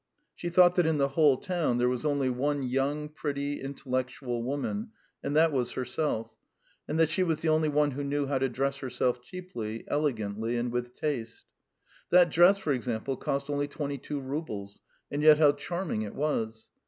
She 0.33 0.49
thought 0.49 0.73
that 0.77 0.87
in 0.87 0.97
the 0.97 1.09
whole 1.09 1.37
town 1.37 1.77
there 1.77 1.87
was 1.87 2.03
only 2.05 2.27
one 2.27 2.63
young, 2.63 3.07
pretty, 3.07 3.61
intellectual 3.61 4.41
woman, 4.41 4.93
and 5.23 5.35
that 5.35 5.51
was 5.51 5.73
herself, 5.73 6.31
and 6.87 6.97
that 6.99 7.11
she 7.11 7.21
was 7.21 7.41
the 7.41 7.49
only 7.49 7.69
one 7.69 7.91
who 7.91 8.03
knew 8.03 8.25
how 8.25 8.39
to 8.39 8.49
dress 8.49 8.77
herself 8.77 9.21
cheaply, 9.21 9.83
elegantly, 9.87 10.57
and 10.57 10.71
with 10.71 10.95
taste. 10.95 11.45
That 12.09 12.31
dress, 12.31 12.57
for 12.57 12.73
example, 12.73 13.15
cost 13.15 13.47
only 13.47 13.67
twenty 13.67 13.99
two 13.99 14.19
roubles, 14.19 14.81
and 15.11 15.21
yet 15.21 15.37
how 15.37 15.51
charming 15.51 16.01
it 16.01 16.15
was! 16.15 16.71